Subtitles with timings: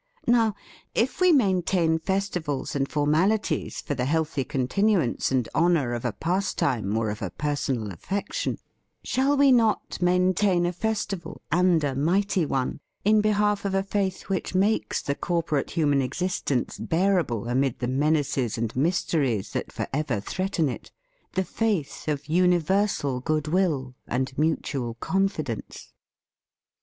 [0.27, 0.55] Now,
[0.95, 6.97] if we maintain festivals and formalities for the healthy continuance and honour of a pastime
[6.97, 8.57] or of a per THE FEAST OF ST FRIEND sonal affection,
[9.03, 13.83] shall we not maintain a festival— and a mighty one— in be half of a
[13.83, 19.71] faith which makes the corpor ate human existence bearable amid the menaces and mysteries that
[19.71, 20.89] for ever threaten it,—
[21.35, 25.93] the faith of universal goodwill and mutual confidence?